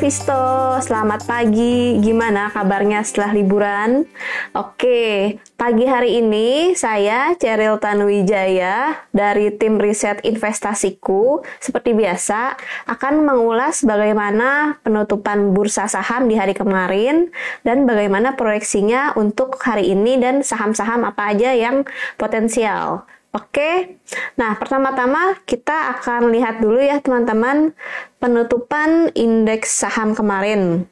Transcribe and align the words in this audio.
Visto, 0.00 0.80
selamat 0.80 1.28
pagi. 1.28 2.00
Gimana 2.00 2.48
kabarnya 2.48 3.04
setelah 3.04 3.36
liburan? 3.36 4.08
Oke, 4.56 5.36
pagi 5.60 5.84
hari 5.84 6.24
ini 6.24 6.72
saya 6.72 7.36
Ceril 7.36 7.76
Tanuwijaya 7.76 8.96
dari 9.12 9.52
tim 9.60 9.76
riset 9.76 10.24
investasiku 10.24 11.44
seperti 11.60 11.92
biasa 11.92 12.56
akan 12.88 13.28
mengulas 13.28 13.84
bagaimana 13.84 14.80
penutupan 14.80 15.52
bursa 15.52 15.84
saham 15.84 16.32
di 16.32 16.40
hari 16.40 16.56
kemarin 16.56 17.28
dan 17.60 17.84
bagaimana 17.84 18.40
proyeksinya 18.40 19.12
untuk 19.20 19.60
hari 19.60 19.92
ini 19.92 20.16
dan 20.16 20.40
saham-saham 20.40 21.04
apa 21.04 21.36
aja 21.36 21.52
yang 21.52 21.84
potensial. 22.16 23.04
Oke, 23.30 24.02
nah 24.34 24.58
pertama-tama 24.58 25.38
kita 25.46 25.94
akan 25.94 26.34
lihat 26.34 26.58
dulu 26.58 26.82
ya 26.82 26.98
teman-teman 26.98 27.70
penutupan 28.18 29.14
indeks 29.14 29.70
saham 29.70 30.18
kemarin. 30.18 30.90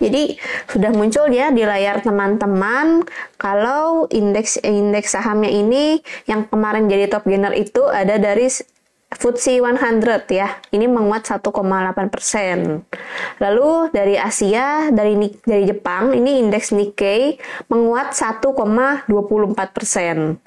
Jadi 0.00 0.40
sudah 0.72 0.88
muncul 0.96 1.28
ya 1.28 1.52
di 1.52 1.60
layar 1.60 2.00
teman-teman 2.00 3.04
kalau 3.36 4.08
indeks 4.08 4.56
indeks 4.64 5.12
sahamnya 5.12 5.52
ini 5.52 6.00
yang 6.24 6.48
kemarin 6.48 6.88
jadi 6.88 7.12
top 7.12 7.28
gainer 7.28 7.52
itu 7.52 7.84
ada 7.84 8.16
dari 8.16 8.48
FTSE 9.10 9.60
100 9.60 10.30
ya, 10.30 10.56
ini 10.70 10.86
menguat 10.86 11.28
1,8 11.28 11.52
persen. 12.08 12.86
Lalu 13.42 13.90
dari 13.90 14.14
Asia, 14.14 14.88
dari 14.94 15.18
dari 15.42 15.66
Jepang, 15.66 16.14
ini 16.14 16.38
indeks 16.38 16.70
Nikkei 16.70 17.34
menguat 17.68 18.14
1,24 18.14 19.10
persen. 19.74 20.38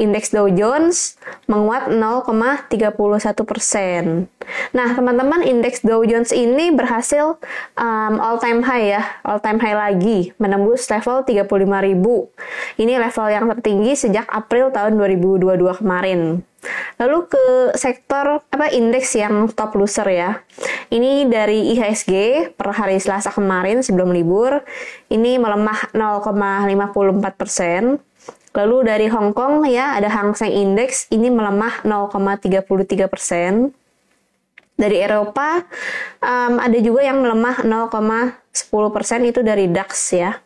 Indeks 0.00 0.32
Dow 0.32 0.48
Jones 0.48 1.20
menguat 1.50 1.90
0,31 1.92 2.70
persen. 3.44 4.30
Nah, 4.70 4.88
teman-teman, 4.94 5.44
indeks 5.44 5.82
Dow 5.82 6.00
Jones 6.06 6.30
ini 6.30 6.72
berhasil 6.72 7.36
um, 7.76 8.14
all 8.18 8.38
time 8.40 8.62
high 8.64 8.96
ya, 8.96 9.02
all 9.26 9.42
time 9.42 9.60
high 9.60 9.76
lagi, 9.76 10.32
menembus 10.40 10.88
level 10.88 11.26
35.000. 11.26 12.80
Ini 12.80 12.92
level 12.96 13.26
yang 13.28 13.46
tertinggi 13.56 13.92
sejak 13.98 14.26
April 14.30 14.72
tahun 14.72 14.96
2022 14.96 15.80
kemarin. 15.82 16.46
Lalu 17.00 17.18
ke 17.32 17.44
sektor 17.72 18.44
apa 18.44 18.68
indeks 18.68 19.16
yang 19.16 19.48
top 19.56 19.72
loser 19.80 20.04
ya. 20.12 20.44
Ini 20.92 21.24
dari 21.30 21.72
IHSG 21.72 22.12
per 22.52 22.76
hari 22.76 23.00
Selasa 23.00 23.32
kemarin 23.32 23.80
sebelum 23.80 24.12
libur, 24.12 24.60
ini 25.08 25.40
melemah 25.40 25.96
0,54 25.96 27.40
persen. 27.40 27.96
Lalu 28.50 28.76
dari 28.82 29.06
Hong 29.06 29.30
Kong 29.30 29.62
ya 29.70 29.94
ada 29.94 30.10
Hang 30.10 30.34
Seng 30.34 30.50
Index 30.50 31.06
ini 31.14 31.30
melemah 31.30 31.86
0,33 31.86 33.06
persen. 33.06 33.70
Dari 34.80 34.96
Eropa 34.96 35.60
um, 36.24 36.56
ada 36.56 36.78
juga 36.80 37.04
yang 37.04 37.20
melemah 37.20 37.62
0,10 37.62 38.96
persen 38.96 39.20
itu 39.28 39.44
dari 39.44 39.68
DAX 39.68 40.16
ya. 40.16 40.40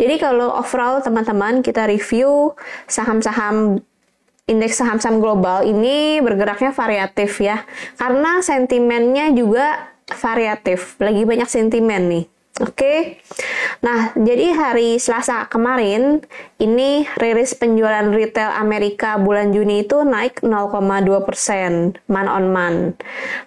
Jadi 0.00 0.16
kalau 0.16 0.56
overall 0.56 1.04
teman-teman 1.04 1.60
kita 1.60 1.84
review 1.84 2.56
saham-saham 2.88 3.80
indeks 4.44 4.76
saham-saham 4.76 5.20
global 5.20 5.64
ini 5.64 6.20
bergeraknya 6.20 6.72
variatif 6.72 7.40
ya. 7.40 7.64
Karena 7.96 8.40
sentimennya 8.44 9.32
juga 9.32 9.94
variatif, 10.12 11.00
lagi 11.00 11.24
banyak 11.24 11.48
sentimen 11.48 12.02
nih. 12.08 12.24
Oke, 12.62 12.70
okay? 12.70 12.98
Nah 13.80 14.14
jadi 14.14 14.54
hari 14.54 15.00
Selasa 15.00 15.48
kemarin 15.50 16.22
ini 16.62 17.04
rilis 17.18 17.52
penjualan 17.58 18.08
retail 18.14 18.54
Amerika 18.54 19.20
bulan 19.20 19.50
Juni 19.50 19.82
itu 19.82 20.00
naik 20.06 20.40
0,2 20.40 21.26
persen 21.26 21.92
man 22.06 22.30
on 22.30 22.46
man. 22.48 22.74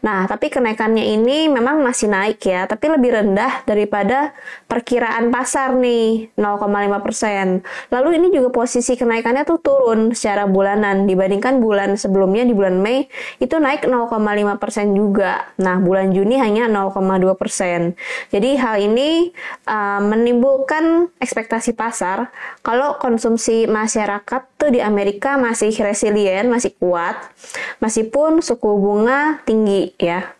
Nah 0.04 0.28
tapi 0.30 0.52
kenaikannya 0.54 1.02
ini 1.18 1.48
memang 1.48 1.82
masih 1.82 2.12
naik 2.12 2.44
ya, 2.44 2.68
tapi 2.70 2.92
lebih 2.92 3.16
rendah 3.16 3.64
daripada 3.66 4.36
perkiraan 4.68 5.32
pasar 5.34 5.74
nih 5.80 6.30
0,5 6.36 7.06
persen. 7.06 7.66
Lalu 7.90 8.22
ini 8.22 8.28
juga 8.30 8.54
posisi 8.54 8.94
kenaikannya 8.94 9.48
tuh 9.48 9.60
turun 9.64 10.12
secara 10.14 10.46
bulanan 10.46 11.10
dibandingkan 11.10 11.64
bulan 11.64 11.96
sebelumnya 11.96 12.44
di 12.46 12.54
bulan 12.54 12.78
Mei 12.78 13.08
itu 13.42 13.56
naik 13.58 13.88
0,5 13.88 14.62
persen 14.62 14.94
juga. 14.94 15.48
Nah 15.58 15.80
bulan 15.82 16.14
Juni 16.14 16.38
hanya 16.38 16.70
0,2 16.70 17.34
persen. 17.34 17.98
Jadi 18.30 18.60
hal 18.60 18.78
ini 18.84 19.32
uh, 19.66 20.02
menimbulkan 20.18 21.14
ekspektasi 21.22 21.78
pasar 21.78 22.34
kalau 22.66 22.98
konsumsi 22.98 23.70
masyarakat 23.70 24.42
tuh 24.58 24.74
di 24.74 24.82
Amerika 24.82 25.38
masih 25.38 25.70
resilient, 25.78 26.50
masih 26.50 26.74
kuat, 26.82 27.16
meskipun 27.78 28.42
suku 28.42 28.68
bunga 28.82 29.40
tinggi 29.46 29.94
ya. 30.02 30.34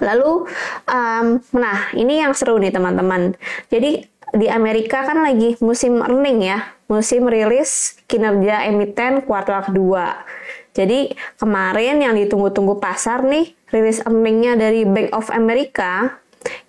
Lalu, 0.00 0.48
um, 0.88 1.26
nah 1.52 1.92
ini 1.92 2.24
yang 2.24 2.32
seru 2.32 2.56
nih 2.56 2.72
teman-teman. 2.72 3.36
Jadi 3.68 4.06
di 4.30 4.46
Amerika 4.46 5.02
kan 5.02 5.20
lagi 5.20 5.58
musim 5.58 5.98
earning 6.00 6.46
ya, 6.46 6.72
musim 6.86 7.26
rilis 7.26 7.98
kinerja 8.06 8.64
emiten 8.70 9.26
kuartal 9.26 9.66
kedua. 9.66 10.22
Jadi 10.70 11.12
kemarin 11.36 11.98
yang 11.98 12.14
ditunggu-tunggu 12.14 12.78
pasar 12.78 13.26
nih, 13.26 13.50
rilis 13.74 13.98
earningnya 14.06 14.54
dari 14.54 14.86
Bank 14.86 15.10
of 15.10 15.26
America 15.34 16.22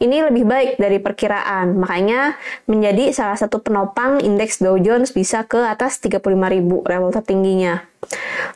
ini 0.04 0.20
lebih 0.20 0.44
baik 0.44 0.72
dari 0.76 1.00
perkiraan, 1.00 1.80
makanya 1.80 2.36
menjadi 2.68 3.16
salah 3.16 3.40
satu 3.40 3.64
penopang 3.64 4.20
indeks 4.20 4.60
Dow 4.60 4.76
Jones 4.76 5.16
bisa 5.16 5.48
ke 5.48 5.62
atas 5.64 6.02
35.000 6.04 6.28
level 6.64 7.12
tertingginya. 7.14 7.88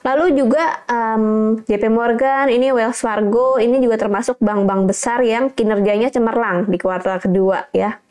Lalu 0.02 0.36
juga 0.36 0.86
um, 0.90 1.56
JP 1.64 1.84
Morgan, 1.94 2.50
ini 2.50 2.74
Wells 2.74 3.00
Fargo, 3.00 3.62
ini 3.62 3.80
juga 3.80 4.02
termasuk 4.02 4.42
bank-bank 4.42 4.90
besar 4.90 5.22
yang 5.22 5.54
kinerjanya 5.54 6.10
cemerlang 6.12 6.68
di 6.68 6.78
kuartal 6.82 7.22
kedua 7.22 7.70
ya. 7.72 8.05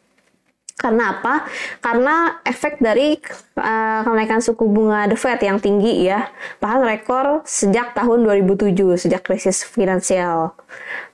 Karena 0.74 1.16
apa? 1.16 1.46
Karena 1.78 2.42
efek 2.42 2.82
dari 2.82 3.14
uh, 3.56 4.00
kenaikan 4.02 4.42
suku 4.42 4.66
bunga 4.66 5.06
The 5.06 5.14
Fed 5.14 5.40
yang 5.46 5.62
tinggi 5.62 6.10
ya, 6.10 6.26
bahkan 6.58 6.82
rekor 6.82 7.46
sejak 7.46 7.94
tahun 7.94 8.26
2007, 8.26 8.74
sejak 9.06 9.22
krisis 9.22 9.62
finansial. 9.62 10.58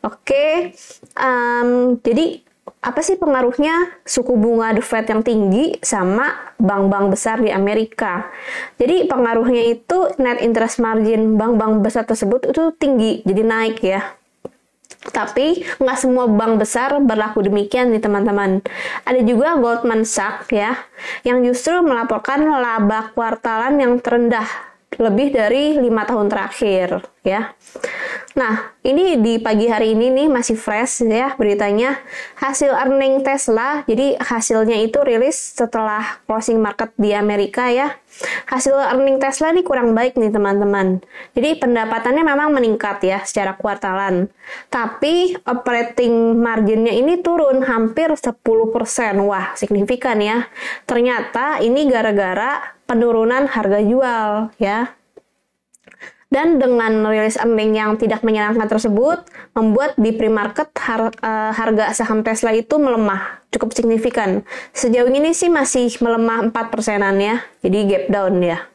Oke, 0.00 0.16
okay. 0.24 0.54
um, 1.20 2.00
jadi 2.00 2.40
apa 2.80 3.04
sih 3.04 3.20
pengaruhnya 3.20 4.00
suku 4.08 4.32
bunga 4.40 4.72
The 4.72 4.80
Fed 4.80 5.12
yang 5.12 5.20
tinggi 5.20 5.76
sama 5.84 6.56
bank-bank 6.56 7.12
besar 7.12 7.44
di 7.44 7.52
Amerika? 7.52 8.32
Jadi 8.80 9.12
pengaruhnya 9.12 9.68
itu 9.68 10.08
net 10.16 10.40
interest 10.40 10.80
margin 10.80 11.36
bank-bank 11.36 11.84
besar 11.84 12.08
tersebut 12.08 12.48
itu 12.48 12.72
tinggi, 12.80 13.20
jadi 13.28 13.42
naik 13.44 13.76
ya. 13.84 14.00
Tapi 15.00 15.64
nggak 15.80 15.96
semua 15.96 16.28
bank 16.28 16.60
besar 16.60 16.92
berlaku 17.00 17.40
demikian 17.40 17.88
nih 17.88 18.04
teman-teman. 18.04 18.60
Ada 19.08 19.24
juga 19.24 19.56
Goldman 19.56 20.04
Sachs 20.04 20.52
ya, 20.52 20.76
yang 21.24 21.40
justru 21.40 21.80
melaporkan 21.80 22.44
laba 22.44 23.08
kuartalan 23.16 23.80
yang 23.80 23.96
terendah 24.04 24.44
lebih 25.00 25.32
dari 25.32 25.80
lima 25.80 26.04
tahun 26.04 26.28
terakhir 26.28 27.00
ya. 27.24 27.56
Nah, 28.30 28.78
ini 28.86 29.18
di 29.18 29.42
pagi 29.42 29.66
hari 29.66 29.90
ini 29.90 30.06
nih 30.14 30.30
masih 30.30 30.54
fresh 30.54 31.02
ya 31.02 31.34
beritanya 31.34 31.98
hasil 32.38 32.70
earning 32.70 33.26
Tesla. 33.26 33.82
Jadi 33.90 34.14
hasilnya 34.22 34.78
itu 34.78 35.02
rilis 35.02 35.34
setelah 35.34 36.22
closing 36.30 36.62
market 36.62 36.94
di 36.94 37.10
Amerika 37.10 37.66
ya. 37.74 37.98
Hasil 38.46 38.70
earning 38.70 39.18
Tesla 39.18 39.50
ini 39.50 39.66
kurang 39.66 39.98
baik 39.98 40.14
nih 40.14 40.30
teman-teman. 40.30 41.02
Jadi 41.34 41.58
pendapatannya 41.58 42.22
memang 42.22 42.54
meningkat 42.54 43.02
ya 43.02 43.18
secara 43.26 43.58
kuartalan. 43.58 44.30
Tapi 44.70 45.34
operating 45.50 46.38
marginnya 46.38 46.94
ini 46.94 47.18
turun 47.18 47.66
hampir 47.66 48.14
10%. 48.14 48.30
Wah, 49.26 49.58
signifikan 49.58 50.22
ya. 50.22 50.46
Ternyata 50.86 51.58
ini 51.66 51.90
gara-gara 51.90 52.78
penurunan 52.86 53.50
harga 53.50 53.82
jual 53.82 54.54
ya 54.62 54.99
dan 56.30 56.62
dengan 56.62 57.10
rilis 57.10 57.34
earning 57.36 57.74
yang 57.74 57.98
tidak 57.98 58.22
menyenangkan 58.22 58.70
tersebut, 58.70 59.26
membuat 59.58 59.98
di 59.98 60.14
pre-market 60.14 60.70
har 60.78 61.10
uh, 61.10 61.50
harga 61.50 61.90
saham 61.90 62.22
Tesla 62.22 62.54
itu 62.54 62.78
melemah 62.78 63.42
cukup 63.50 63.74
signifikan. 63.74 64.46
Sejauh 64.70 65.10
ini 65.10 65.34
sih 65.34 65.50
masih 65.50 65.90
melemah 65.98 66.54
4 66.54 66.72
persenan 66.72 67.18
ya, 67.18 67.42
jadi 67.66 67.78
gap 67.90 68.04
down 68.14 68.38
ya. 68.38 68.69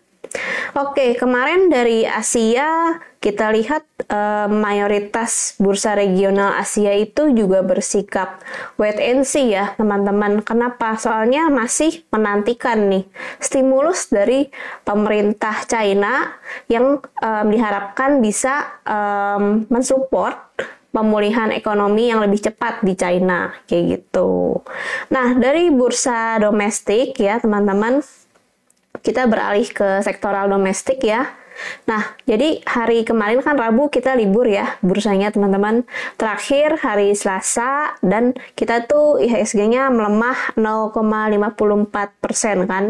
Oke, 0.75 1.15
kemarin 1.15 1.71
dari 1.71 2.03
Asia 2.03 2.99
kita 3.23 3.49
lihat 3.49 3.81
uh, 4.05 4.45
mayoritas 4.45 5.57
bursa 5.57 5.97
regional 5.97 6.61
Asia 6.61 6.93
itu 6.93 7.33
juga 7.33 7.65
bersikap 7.65 8.43
wait 8.77 9.01
and 9.01 9.25
see 9.25 9.55
ya, 9.55 9.73
teman-teman. 9.79 10.45
Kenapa? 10.45 10.93
Soalnya 10.99 11.49
masih 11.49 12.05
menantikan 12.13 12.85
nih 12.85 13.09
stimulus 13.41 14.13
dari 14.13 14.51
pemerintah 14.85 15.65
China 15.65 16.37
yang 16.69 17.01
um, 17.01 17.45
diharapkan 17.49 18.21
bisa 18.21 18.77
um, 18.85 19.65
mensupport 19.73 20.37
pemulihan 20.95 21.51
ekonomi 21.51 22.07
yang 22.07 22.23
lebih 22.23 22.39
cepat 22.39 22.79
di 22.79 22.95
China 22.95 23.51
kayak 23.67 23.83
gitu. 23.99 24.63
Nah, 25.11 25.35
dari 25.35 25.67
bursa 25.67 26.39
domestik 26.39 27.19
ya, 27.19 27.35
teman-teman 27.43 27.99
kita 29.05 29.29
beralih 29.29 29.69
ke 29.69 30.01
sektoral 30.01 30.49
domestik 30.49 31.05
ya. 31.05 31.29
Nah, 31.87 32.03
jadi 32.27 32.59
hari 32.67 33.07
kemarin 33.07 33.39
kan 33.39 33.55
Rabu 33.55 33.87
kita 33.87 34.11
libur 34.17 34.43
ya 34.43 34.75
bursanya 34.83 35.31
teman-teman. 35.31 35.87
Terakhir 36.19 36.81
hari 36.83 37.15
Selasa 37.15 37.95
dan 38.03 38.35
kita 38.59 38.83
tuh 38.89 39.21
IHSG-nya 39.23 39.87
melemah 39.93 40.57
0,54 40.59 42.19
persen 42.19 42.67
kan. 42.67 42.85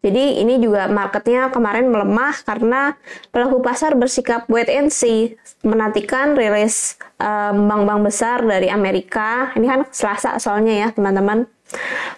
Jadi 0.00 0.40
ini 0.40 0.56
juga 0.56 0.88
marketnya 0.88 1.52
kemarin 1.52 1.92
melemah 1.92 2.32
karena 2.48 2.96
pelaku 3.28 3.60
pasar 3.60 3.92
bersikap 4.00 4.48
wait 4.48 4.72
and 4.72 4.88
see, 4.88 5.36
menantikan 5.60 6.32
rilis 6.32 6.96
bank 7.20 7.68
bank-bank 7.68 8.08
besar 8.08 8.40
dari 8.40 8.72
Amerika. 8.72 9.52
Ini 9.52 9.66
kan 9.68 9.80
Selasa 9.92 10.40
soalnya 10.40 10.72
ya 10.72 10.88
teman-teman. 10.88 11.44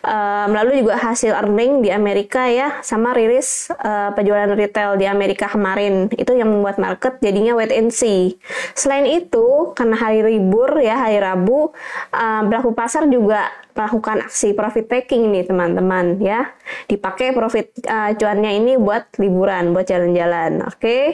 Um, 0.03 0.51
lalu 0.57 0.83
juga 0.83 0.99
hasil 0.99 1.31
earning 1.31 1.85
di 1.85 1.95
Amerika 1.95 2.51
ya, 2.51 2.83
sama 2.83 3.15
rilis 3.15 3.71
uh, 3.71 4.11
penjualan 4.17 4.51
retail 4.51 4.99
di 4.99 5.07
Amerika 5.07 5.47
kemarin. 5.47 6.11
Itu 6.11 6.35
yang 6.35 6.51
membuat 6.51 6.83
market 6.83 7.23
jadinya 7.23 7.55
wait 7.55 7.71
and 7.71 7.95
see. 7.95 8.41
Selain 8.75 9.07
itu, 9.07 9.71
karena 9.79 9.95
hari 9.95 10.27
libur 10.27 10.75
ya, 10.81 10.99
hari 11.07 11.23
Rabu, 11.23 11.71
uh, 12.11 12.43
pelaku 12.49 12.75
pasar 12.75 13.07
juga 13.07 13.47
melakukan 13.73 14.29
aksi 14.29 14.53
profit 14.53 14.91
taking 14.91 15.33
nih 15.33 15.47
teman-teman 15.47 16.19
ya. 16.19 16.51
Dipakai 16.91 17.31
profit 17.33 17.73
uh, 17.87 18.13
cuannya 18.19 18.59
ini 18.59 18.73
buat 18.81 19.17
liburan, 19.23 19.71
buat 19.71 19.87
jalan-jalan. 19.87 20.67
Oke. 20.67 20.77
Okay? 20.83 21.05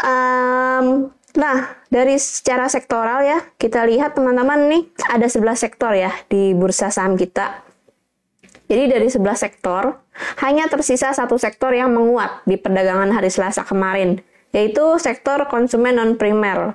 Um, 0.00 1.12
Nah, 1.38 1.78
dari 1.86 2.18
secara 2.18 2.66
sektoral 2.66 3.22
ya, 3.22 3.38
kita 3.54 3.86
lihat 3.86 4.18
teman-teman 4.18 4.66
nih, 4.66 4.82
ada 5.06 5.30
11 5.30 5.54
sektor 5.54 5.94
ya 5.94 6.10
di 6.26 6.56
bursa 6.58 6.90
saham 6.90 7.14
kita. 7.14 7.62
Jadi 8.70 8.86
dari 8.90 9.06
11 9.06 9.38
sektor, 9.38 9.98
hanya 10.42 10.66
tersisa 10.66 11.10
satu 11.14 11.38
sektor 11.38 11.74
yang 11.74 11.90
menguat 11.94 12.42
di 12.46 12.58
perdagangan 12.58 13.10
hari 13.14 13.30
Selasa 13.30 13.62
kemarin, 13.62 14.22
yaitu 14.50 14.82
sektor 14.98 15.46
konsumen 15.46 15.98
non-primer. 15.98 16.74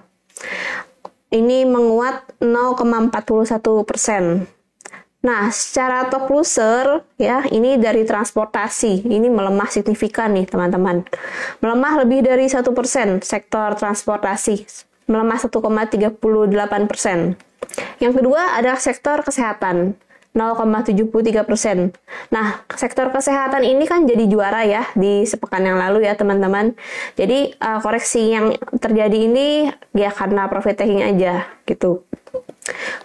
Ini 1.31 1.67
menguat 1.67 2.39
0,41 2.39 3.83
persen. 3.83 4.47
Nah, 5.25 5.49
secara 5.49 6.05
top 6.05 6.29
loser 6.29 7.01
ya, 7.17 7.41
ini 7.49 7.81
dari 7.81 8.05
transportasi, 8.05 9.09
ini 9.09 9.25
melemah 9.25 9.65
signifikan 9.73 10.37
nih 10.37 10.45
teman-teman. 10.45 11.01
Melemah 11.65 12.05
lebih 12.05 12.21
dari 12.21 12.45
satu 12.45 12.77
persen 12.77 13.25
sektor 13.25 13.73
transportasi, 13.73 14.69
melemah 15.09 15.41
1,38 15.41 16.85
persen. 16.85 17.33
Yang 17.97 18.13
kedua 18.21 18.53
adalah 18.53 18.77
sektor 18.77 19.25
kesehatan. 19.25 19.97
0,73 20.35 21.47
persen. 21.47 21.95
Nah, 22.27 22.59
sektor 22.75 23.07
kesehatan 23.07 23.63
ini 23.63 23.87
kan 23.87 24.03
jadi 24.03 24.27
juara 24.27 24.67
ya 24.67 24.83
di 24.91 25.23
sepekan 25.23 25.63
yang 25.63 25.79
lalu 25.79 26.03
ya 26.03 26.13
teman-teman. 26.19 26.75
Jadi 27.15 27.55
uh, 27.55 27.79
koreksi 27.79 28.35
yang 28.35 28.51
terjadi 28.75 29.15
ini 29.15 29.71
ya 29.95 30.11
karena 30.11 30.51
profit 30.51 30.75
taking 30.75 31.07
aja 31.07 31.47
gitu. 31.63 32.03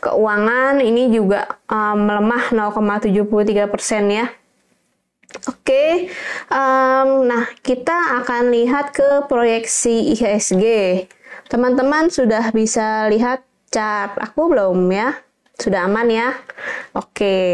Keuangan 0.00 0.80
ini 0.80 1.12
juga 1.12 1.60
um, 1.68 2.08
melemah 2.08 2.50
0,73 2.52 3.68
persen 3.68 4.08
ya. 4.08 4.26
Oke, 5.46 5.62
okay. 5.62 5.92
um, 6.50 7.22
nah 7.22 7.46
kita 7.62 8.18
akan 8.18 8.50
lihat 8.50 8.90
ke 8.90 9.30
proyeksi 9.30 10.10
IHSG. 10.10 10.64
Teman-teman 11.46 12.10
sudah 12.10 12.50
bisa 12.50 13.06
lihat 13.06 13.46
chart 13.70 14.18
aku 14.18 14.50
belum 14.50 14.90
ya? 14.90 15.14
Sudah 15.54 15.86
aman 15.86 16.10
ya? 16.10 16.34
Oke. 16.98 17.14
Okay. 17.14 17.50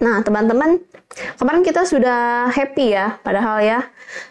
Nah, 0.00 0.24
teman-teman, 0.24 0.80
kemarin 1.36 1.62
kita 1.62 1.84
sudah 1.84 2.48
happy 2.50 2.96
ya, 2.96 3.20
padahal 3.20 3.60
ya, 3.62 3.80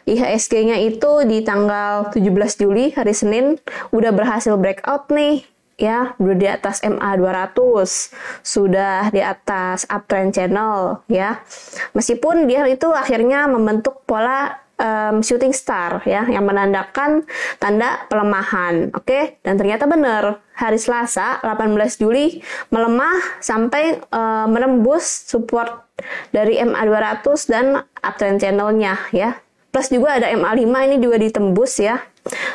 IHSG-nya 0.09 0.81
itu 0.81 1.23
di 1.29 1.45
tanggal 1.45 2.09
17 2.11 2.59
Juli, 2.59 2.91
hari 2.91 3.13
Senin, 3.13 3.61
udah 3.93 4.11
berhasil 4.11 4.57
breakout 4.57 5.07
nih 5.13 5.45
ya 5.81 6.13
udah 6.21 6.37
di 6.37 6.45
atas 6.45 6.85
MA 6.85 7.17
200 7.17 7.57
sudah 8.45 9.09
di 9.09 9.21
atas 9.25 9.89
uptrend 9.89 10.37
channel 10.37 11.01
ya. 11.09 11.41
Meskipun 11.97 12.45
dia 12.45 12.69
itu 12.69 12.85
akhirnya 12.93 13.49
membentuk 13.49 14.05
pola 14.05 14.61
um, 14.77 15.25
shooting 15.25 15.51
star 15.51 16.05
ya 16.05 16.29
yang 16.29 16.45
menandakan 16.45 17.25
tanda 17.57 18.05
pelemahan 18.09 18.93
oke? 18.93 19.09
Okay? 19.09 19.41
dan 19.41 19.57
ternyata 19.57 19.89
benar 19.89 20.45
hari 20.53 20.77
Selasa 20.77 21.41
18 21.41 21.73
Juli 21.97 22.45
melemah 22.69 23.41
sampai 23.41 23.97
uh, 24.13 24.45
menembus 24.45 25.25
support 25.25 25.89
dari 26.29 26.61
MA 26.61 26.81
200 26.85 27.25
dan 27.49 27.65
uptrend 28.01 28.41
channelnya 28.41 28.97
ya. 29.09 29.37
Plus 29.71 29.87
juga 29.87 30.19
ada 30.19 30.27
MA5 30.35 30.67
ini 30.67 30.97
juga 30.99 31.15
ditembus 31.15 31.79
ya. 31.79 32.03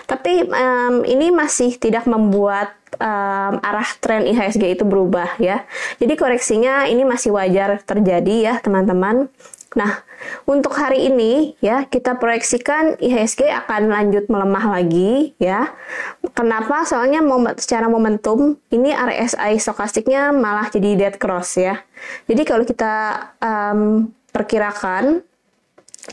Tapi 0.04 0.46
um, 0.46 1.00
ini 1.08 1.32
masih 1.32 1.80
tidak 1.80 2.04
membuat 2.04 2.76
um, 2.98 3.54
arah 3.60 3.88
tren 4.00 4.24
IHSG 4.24 4.80
itu 4.80 4.84
berubah 4.84 5.36
ya. 5.40 5.64
Jadi 6.00 6.14
koreksinya 6.16 6.88
ini 6.88 7.04
masih 7.04 7.32
wajar 7.36 7.80
terjadi 7.84 8.34
ya 8.52 8.54
teman-teman. 8.60 9.28
Nah, 9.76 10.00
untuk 10.48 10.72
hari 10.72 11.12
ini 11.12 11.52
ya 11.60 11.84
kita 11.84 12.16
proyeksikan 12.16 12.96
IHSG 12.96 13.44
akan 13.64 13.92
lanjut 13.92 14.24
melemah 14.32 14.80
lagi 14.80 15.36
ya. 15.36 15.68
Kenapa? 16.32 16.88
Soalnya 16.88 17.20
secara 17.60 17.92
momentum 17.92 18.56
ini 18.72 18.96
RSI 18.96 19.60
stokastiknya 19.60 20.32
malah 20.32 20.72
jadi 20.72 20.96
dead 20.96 21.14
cross 21.20 21.60
ya. 21.60 21.84
Jadi 22.24 22.42
kalau 22.48 22.64
kita 22.64 22.94
um, 23.36 24.08
perkirakan 24.32 25.20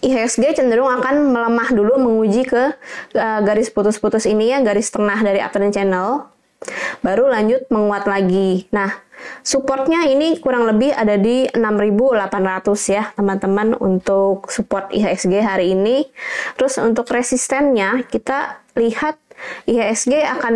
IHSG 0.02 0.58
cenderung 0.58 0.90
akan 0.90 1.30
melemah 1.30 1.70
dulu 1.70 2.02
menguji 2.02 2.50
ke 2.50 2.74
uh, 3.14 3.40
garis 3.46 3.70
putus-putus 3.70 4.26
ini 4.26 4.50
ya, 4.50 4.60
garis 4.66 4.90
tengah 4.90 5.22
dari 5.22 5.38
uptrend 5.38 5.72
channel 5.78 6.33
baru 7.04 7.30
lanjut 7.30 7.68
menguat 7.70 8.08
lagi. 8.08 8.68
Nah, 8.72 8.90
supportnya 9.44 10.08
ini 10.08 10.40
kurang 10.40 10.68
lebih 10.68 10.92
ada 10.96 11.16
di 11.20 11.48
6.800 11.52 12.96
ya 12.96 13.04
teman-teman 13.16 13.76
untuk 13.80 14.48
support 14.52 14.92
IHSG 14.92 15.34
hari 15.44 15.76
ini. 15.76 16.08
Terus 16.56 16.80
untuk 16.80 17.08
resistennya 17.12 18.04
kita 18.08 18.64
lihat 18.74 19.20
IHSG 19.68 20.24
akan 20.40 20.56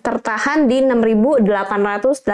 tertahan 0.00 0.64
di 0.70 0.80
6.880 0.84 2.24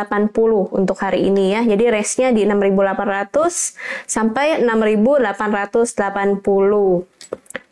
untuk 0.70 0.96
hari 1.02 1.26
ini 1.26 1.58
ya. 1.58 1.60
Jadi 1.66 1.84
restnya 1.90 2.30
di 2.30 2.46
6.800 2.46 4.06
sampai 4.06 4.62
6.880. 4.62 6.06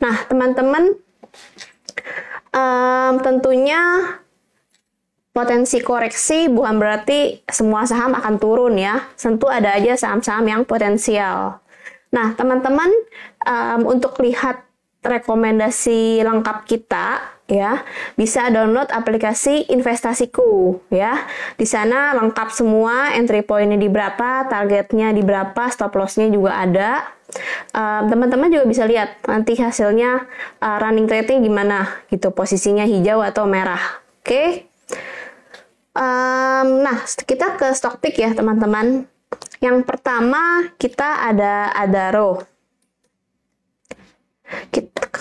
Nah, 0.02 0.16
teman-teman 0.26 0.84
um, 2.50 3.14
tentunya 3.22 3.80
potensi 5.34 5.82
koreksi 5.82 6.46
bukan 6.46 6.78
berarti 6.78 7.42
semua 7.50 7.82
saham 7.84 8.14
akan 8.14 8.38
turun 8.38 8.78
ya. 8.78 9.02
Tentu 9.18 9.50
ada 9.50 9.74
aja 9.74 9.98
saham-saham 9.98 10.46
yang 10.46 10.62
potensial. 10.62 11.58
Nah, 12.14 12.38
teman-teman, 12.38 12.86
um, 13.42 13.90
untuk 13.90 14.22
lihat 14.22 14.62
rekomendasi 15.02 16.22
lengkap 16.22 16.64
kita 16.64 17.34
ya, 17.50 17.82
bisa 18.14 18.46
download 18.48 18.88
aplikasi 18.94 19.66
investasiku 19.74 20.78
ya. 20.94 21.26
Di 21.58 21.66
sana 21.66 22.14
lengkap 22.14 22.54
semua 22.54 23.12
entry 23.18 23.42
pointnya 23.42 23.76
di 23.76 23.90
berapa, 23.90 24.46
targetnya 24.46 25.10
di 25.10 25.26
berapa, 25.26 25.66
stop 25.74 25.98
lossnya 25.98 26.30
juga 26.30 26.62
ada. 26.62 27.10
Teman-teman 28.06 28.46
um, 28.46 28.54
juga 28.54 28.64
bisa 28.70 28.86
lihat 28.86 29.18
nanti 29.26 29.58
hasilnya 29.58 30.30
uh, 30.62 30.76
running 30.78 31.10
trade-nya 31.10 31.42
gimana 31.42 31.78
gitu, 32.06 32.30
posisinya 32.30 32.86
hijau 32.86 33.18
atau 33.18 33.50
merah. 33.50 33.82
Oke. 34.22 34.30
Okay? 34.30 34.48
Um, 35.94 36.82
nah, 36.82 37.06
kita 37.06 37.54
ke 37.54 37.70
stock 37.70 38.02
pick 38.02 38.18
ya 38.18 38.34
teman-teman. 38.34 39.06
Yang 39.62 39.86
pertama 39.86 40.68
kita 40.74 41.22
ada 41.22 41.70
Adaro. 41.70 42.42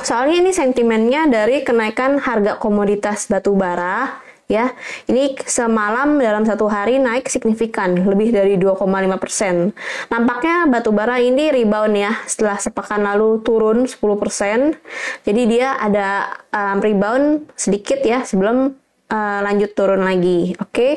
Soalnya 0.04 0.44
ini 0.44 0.52
sentimennya 0.52 1.30
dari 1.30 1.62
kenaikan 1.64 2.20
harga 2.20 2.58
komoditas 2.58 3.30
batu 3.30 3.54
bara 3.54 4.20
ya. 4.52 4.74
Ini 5.08 5.38
semalam 5.46 6.20
dalam 6.20 6.44
satu 6.44 6.68
hari 6.68 7.00
naik 7.00 7.30
signifikan, 7.30 7.94
lebih 8.04 8.34
dari 8.36 8.60
2,5 8.60 8.84
persen. 9.22 9.72
Nampaknya 10.12 10.68
batu 10.68 10.92
bara 10.92 11.22
ini 11.22 11.54
rebound 11.54 11.96
ya, 11.96 12.18
setelah 12.28 12.58
sepekan 12.60 13.02
lalu 13.06 13.40
turun 13.46 13.86
10 13.86 13.98
persen. 14.20 14.76
Jadi 15.24 15.42
dia 15.48 15.78
ada 15.80 16.34
um, 16.52 16.78
rebound 16.82 17.48
sedikit 17.56 18.04
ya 18.04 18.26
sebelum 18.28 18.83
uh, 19.10 19.40
lanjut 19.44 19.72
turun 19.76 20.06
lagi. 20.06 20.56
Oke. 20.60 20.72
Okay? 20.72 20.94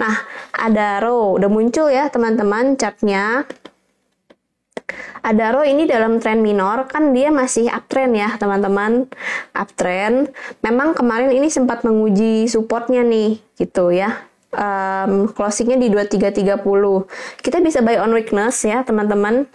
Nah, 0.00 0.14
ada 0.54 1.02
row 1.02 1.38
udah 1.38 1.50
muncul 1.50 1.90
ya 1.92 2.10
teman-teman 2.10 2.74
chartnya. 2.74 3.46
Ada 5.20 5.52
row 5.52 5.64
ini 5.66 5.84
dalam 5.84 6.16
tren 6.22 6.40
minor 6.40 6.88
kan 6.88 7.12
dia 7.12 7.28
masih 7.28 7.68
uptrend 7.68 8.16
ya 8.16 8.34
teman-teman 8.40 9.10
uptrend. 9.52 10.32
Memang 10.64 10.96
kemarin 10.96 11.34
ini 11.34 11.52
sempat 11.52 11.84
menguji 11.84 12.48
supportnya 12.48 13.04
nih 13.04 13.36
gitu 13.60 13.92
ya. 13.92 14.24
Um, 14.48 15.28
closingnya 15.28 15.76
di 15.76 15.92
2330. 15.92 16.56
Kita 17.44 17.60
bisa 17.60 17.84
buy 17.84 18.00
on 18.00 18.16
weakness 18.16 18.64
ya 18.64 18.80
teman-teman. 18.82 19.46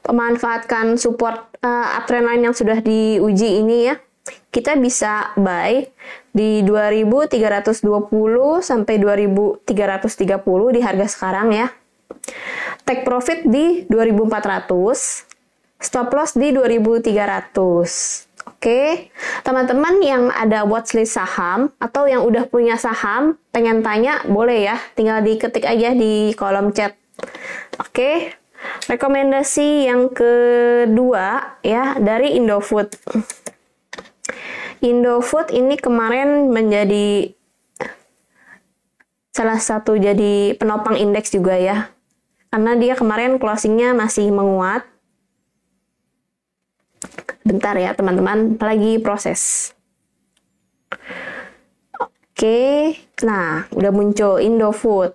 memanfaatkan 0.00 0.96
support 0.96 1.50
uh, 1.60 2.00
uptrend 2.00 2.24
line 2.24 2.42
yang 2.48 2.56
sudah 2.56 2.80
diuji 2.80 3.60
ini 3.60 3.92
ya, 3.92 4.00
kita 4.50 4.74
bisa 4.76 5.30
buy 5.38 5.86
di 6.34 6.62
2320 6.66 7.86
sampai 8.60 8.94
2330 8.98 10.74
di 10.74 10.80
harga 10.82 11.06
sekarang 11.06 11.48
ya. 11.54 11.70
Take 12.82 13.06
profit 13.06 13.46
di 13.46 13.86
2400, 13.86 15.78
stop 15.78 16.08
loss 16.10 16.34
di 16.34 16.50
2300. 16.50 18.26
Oke, 18.50 19.12
teman-teman 19.46 20.00
yang 20.02 20.28
ada 20.32 20.66
watchlist 20.66 21.16
saham 21.16 21.70
atau 21.78 22.08
yang 22.10 22.26
udah 22.26 22.48
punya 22.50 22.74
saham, 22.76 23.38
pengen 23.54 23.80
tanya, 23.80 24.20
boleh 24.26 24.66
ya, 24.66 24.76
tinggal 24.98 25.22
diketik 25.22 25.64
aja 25.64 25.94
di 25.94 26.34
kolom 26.34 26.74
chat. 26.74 26.96
Oke, 27.78 28.34
rekomendasi 28.90 29.88
yang 29.88 30.12
kedua 30.12 31.56
ya 31.64 31.96
dari 32.00 32.36
Indofood. 32.36 32.90
Indofood 34.80 35.52
ini 35.52 35.76
kemarin 35.76 36.48
menjadi 36.48 37.36
salah 39.30 39.60
satu 39.62 39.94
jadi 39.94 40.58
penopang 40.58 40.98
indeks 40.98 41.30
juga 41.30 41.54
ya, 41.54 41.92
karena 42.50 42.74
dia 42.74 42.98
kemarin 42.98 43.38
closingnya 43.38 43.94
masih 43.94 44.32
menguat. 44.34 44.82
Bentar 47.46 47.78
ya 47.78 47.96
teman-teman, 47.96 48.60
lagi 48.60 49.00
proses. 49.00 49.72
Oke, 51.96 52.96
nah 53.20 53.68
udah 53.72 53.92
muncul 53.92 54.40
Indofood. 54.40 55.12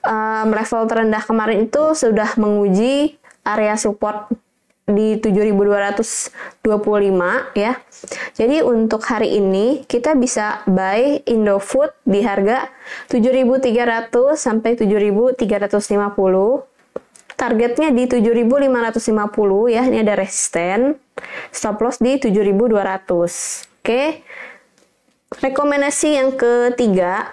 Um, 0.00 0.56
level 0.56 0.88
terendah 0.88 1.28
kemarin 1.28 1.68
itu 1.68 1.92
sudah 1.92 2.40
menguji 2.40 3.20
area 3.44 3.76
support 3.76 4.32
di 4.92 5.16
7225 5.18 7.56
ya. 7.56 7.80
Jadi 8.36 8.60
untuk 8.60 9.00
hari 9.06 9.38
ini 9.38 9.86
kita 9.86 10.18
bisa 10.18 10.66
buy 10.66 11.22
Indofood 11.24 11.94
di 12.04 12.20
harga 12.26 12.68
7300 13.08 14.36
sampai 14.36 14.76
7350. 14.76 16.68
Targetnya 17.38 17.88
di 17.94 18.04
7550 18.04 19.72
ya. 19.72 19.88
Ini 19.88 20.04
ada 20.04 20.12
resisten. 20.18 20.98
Stop 21.54 21.80
loss 21.80 21.96
di 22.02 22.18
7200. 22.20 23.64
Oke. 23.80 24.20
Rekomendasi 25.30 26.18
yang 26.18 26.34
ketiga, 26.34 27.30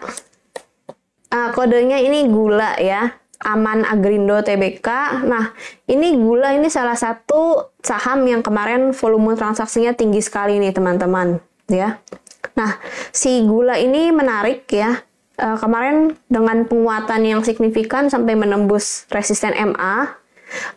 uh, 1.33 1.49
kodenya 1.51 1.97
ini 1.97 2.29
gula 2.29 2.77
ya, 2.77 3.17
Aman 3.41 3.86
Agrindo 3.86 4.41
TBK. 4.41 4.88
Nah, 5.29 5.53
ini 5.86 6.17
gula 6.17 6.53
ini 6.58 6.67
salah 6.67 6.98
satu 6.98 7.74
saham 7.86 8.25
yang 8.25 8.41
kemarin 8.41 8.91
volume 8.91 9.38
transaksinya 9.38 9.94
tinggi 9.94 10.22
sekali 10.22 10.58
nih 10.58 10.74
teman-teman, 10.74 11.38
ya. 11.70 12.01
Nah, 12.58 12.82
si 13.13 13.46
gula 13.46 13.77
ini 13.77 14.10
menarik 14.12 14.65
ya. 14.70 15.01
Uh, 15.38 15.53
kemarin 15.53 16.17
dengan 16.25 16.65
penguatan 16.65 17.22
yang 17.22 17.46
signifikan 17.46 18.10
sampai 18.10 18.34
menembus 18.34 19.06
resisten 19.13 19.53
MA, 19.53 20.17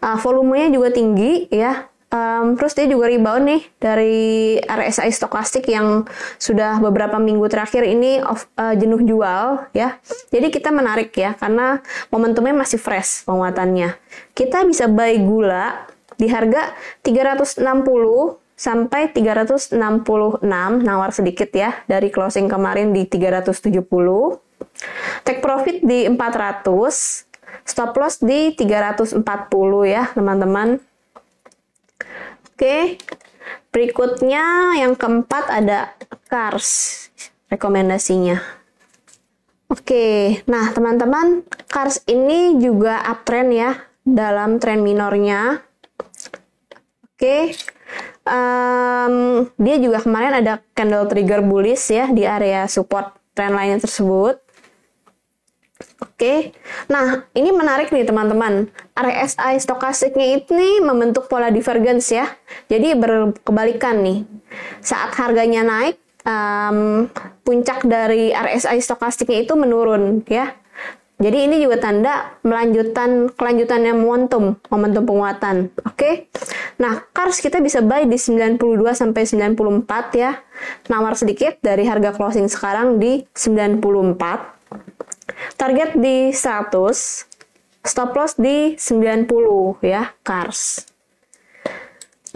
uh, 0.04 0.16
volumenya 0.20 0.68
juga 0.68 0.92
tinggi 0.92 1.48
ya. 1.48 1.89
Um, 2.10 2.58
terus 2.58 2.74
dia 2.74 2.90
juga 2.90 3.06
rebound 3.06 3.46
nih 3.46 3.62
dari 3.78 4.58
RSI 4.58 5.14
stokastik 5.14 5.70
yang 5.70 6.10
sudah 6.42 6.82
beberapa 6.82 7.22
minggu 7.22 7.46
terakhir 7.46 7.86
ini 7.86 8.18
off, 8.18 8.50
uh, 8.58 8.74
jenuh 8.74 8.98
jual 9.06 9.70
ya. 9.70 9.94
Jadi 10.34 10.50
kita 10.50 10.74
menarik 10.74 11.14
ya 11.14 11.38
karena 11.38 11.78
momentumnya 12.10 12.50
masih 12.50 12.82
fresh 12.82 13.22
penguatannya. 13.22 13.94
Kita 14.34 14.66
bisa 14.66 14.90
buy 14.90 15.22
gula 15.22 15.86
di 16.18 16.26
harga 16.26 16.74
360 17.06 17.62
sampai 18.58 19.14
366 19.14 19.72
nawar 20.82 21.10
sedikit 21.14 21.48
ya 21.54 21.78
dari 21.86 22.10
closing 22.10 22.50
kemarin 22.50 22.90
di 22.90 23.06
370. 23.06 23.54
Take 25.22 25.40
profit 25.40 25.78
di 25.78 26.10
400, 26.10 27.24
stop 27.64 27.94
loss 27.94 28.18
di 28.18 28.50
340 28.58 29.22
ya 29.86 30.10
teman-teman. 30.10 30.89
Oke, 32.60 33.00
berikutnya 33.72 34.76
yang 34.76 34.92
keempat 34.92 35.48
ada 35.48 35.96
Cars 36.28 37.08
rekomendasinya. 37.48 38.36
Oke, 39.72 40.36
nah 40.44 40.68
teman-teman, 40.68 41.40
Cars 41.72 42.04
ini 42.04 42.60
juga 42.60 43.00
uptrend 43.00 43.56
ya 43.56 43.80
dalam 44.04 44.60
tren 44.60 44.84
minornya. 44.84 45.64
Oke, 47.16 47.56
um, 48.28 49.48
dia 49.56 49.80
juga 49.80 50.04
kemarin 50.04 50.44
ada 50.44 50.60
candle 50.76 51.08
trigger 51.08 51.40
bullish 51.40 51.88
ya 51.88 52.12
di 52.12 52.28
area 52.28 52.68
support 52.68 53.16
trend 53.32 53.56
line 53.56 53.80
tersebut. 53.80 54.36
Oke, 56.04 56.52
nah 56.92 57.24
ini 57.32 57.56
menarik 57.56 57.88
nih 57.88 58.04
teman-teman. 58.04 58.68
RSI 59.00 59.56
stokastiknya 59.60 60.36
ini 60.36 60.84
membentuk 60.84 61.26
pola 61.26 61.48
divergence 61.48 62.12
ya. 62.12 62.28
Jadi 62.68 62.94
berkebalikan 62.94 64.04
nih. 64.04 64.28
Saat 64.84 65.16
harganya 65.16 65.64
naik, 65.64 65.96
um, 66.24 67.08
puncak 67.42 67.84
dari 67.88 68.34
RSI 68.34 68.78
stokastiknya 68.84 69.44
itu 69.44 69.56
menurun 69.56 70.24
ya. 70.28 70.54
Jadi 71.20 71.52
ini 71.52 71.60
juga 71.60 71.76
tanda 71.76 72.32
melanjutkan 72.40 73.28
kelanjutannya 73.36 73.92
momentum, 73.92 74.56
momentum 74.72 75.04
penguatan. 75.04 75.68
Oke. 75.84 76.32
Nah, 76.80 77.04
Kars 77.12 77.44
kita 77.44 77.60
bisa 77.60 77.84
buy 77.84 78.08
di 78.08 78.16
92 78.16 78.56
sampai 78.96 79.28
94 79.28 80.16
ya. 80.16 80.40
Nawar 80.88 81.20
sedikit 81.20 81.60
dari 81.60 81.84
harga 81.84 82.16
closing 82.16 82.48
sekarang 82.48 82.96
di 82.96 83.28
94. 83.36 84.56
Target 85.60 85.90
di 86.00 86.32
100, 86.32 87.29
stop 87.84 88.12
loss 88.16 88.36
di 88.36 88.76
90 88.76 89.80
ya, 89.84 90.12
CARS. 90.24 90.84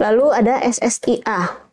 Lalu 0.01 0.25
ada 0.33 0.59
SSIA. 0.65 1.63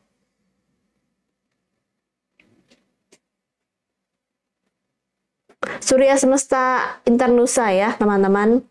Surya 5.83 6.15
Semesta 6.15 6.99
Internusa 7.07 7.71
ya, 7.75 7.95
teman-teman. 7.99 8.63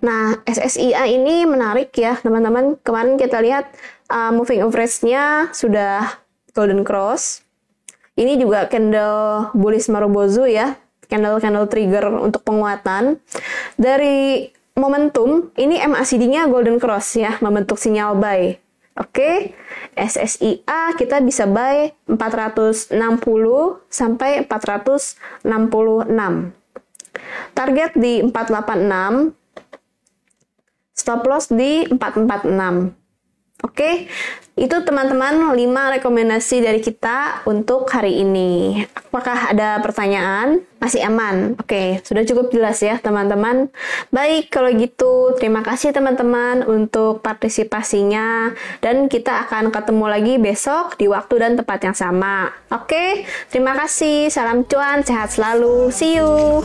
Nah, 0.00 0.38
SSIA 0.46 1.10
ini 1.10 1.44
menarik 1.44 1.90
ya, 1.98 2.16
teman-teman. 2.22 2.78
Kemarin 2.86 3.18
kita 3.18 3.42
lihat 3.42 3.70
uh, 4.10 4.30
moving 4.30 4.62
average-nya 4.62 5.50
sudah 5.50 6.22
golden 6.54 6.86
cross. 6.86 7.42
Ini 8.18 8.34
juga 8.34 8.66
candle 8.66 9.54
bullish 9.54 9.86
Marubozu 9.86 10.50
ya, 10.50 10.74
candle-candle 11.08 11.66
trigger 11.66 12.12
untuk 12.20 12.44
penguatan. 12.44 13.18
Dari 13.74 14.48
momentum, 14.78 15.50
ini 15.58 15.80
MACD-nya 15.82 16.46
golden 16.46 16.78
cross 16.78 17.18
ya, 17.18 17.40
membentuk 17.42 17.80
sinyal 17.80 18.14
buy. 18.14 18.54
Oke, 18.98 19.54
SSIA 19.94 20.94
kita 20.98 21.22
bisa 21.22 21.46
buy 21.46 21.94
460 22.10 22.92
sampai 23.86 24.42
466. 24.42 25.46
Target 27.54 27.90
di 27.94 28.22
486, 28.26 29.32
stop 30.98 31.22
loss 31.30 31.46
di 31.50 31.86
446. 31.86 33.07
Oke, 33.58 34.06
itu 34.54 34.76
teman-teman 34.86 35.50
5 35.50 35.98
rekomendasi 35.98 36.62
dari 36.62 36.78
kita 36.78 37.42
untuk 37.42 37.90
hari 37.90 38.22
ini. 38.22 38.86
Apakah 39.10 39.50
ada 39.50 39.82
pertanyaan? 39.82 40.62
Masih 40.78 41.02
aman? 41.02 41.58
Oke, 41.58 41.98
sudah 42.06 42.22
cukup 42.22 42.54
jelas 42.54 42.78
ya 42.78 43.02
teman-teman. 43.02 43.66
Baik, 44.14 44.54
kalau 44.54 44.70
gitu 44.70 45.34
terima 45.42 45.66
kasih 45.66 45.90
teman-teman 45.90 46.62
untuk 46.70 47.18
partisipasinya 47.18 48.54
dan 48.78 49.10
kita 49.10 49.50
akan 49.50 49.74
ketemu 49.74 50.06
lagi 50.06 50.34
besok 50.38 50.94
di 50.94 51.10
waktu 51.10 51.34
dan 51.42 51.58
tempat 51.58 51.82
yang 51.82 51.98
sama. 51.98 52.54
Oke, 52.70 53.26
terima 53.50 53.74
kasih. 53.74 54.30
Salam 54.30 54.62
cuan, 54.70 55.02
sehat 55.02 55.34
selalu. 55.34 55.90
See 55.90 56.14
you. 56.14 56.62